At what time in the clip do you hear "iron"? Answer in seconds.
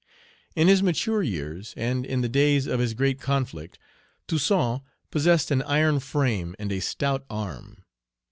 5.61-5.99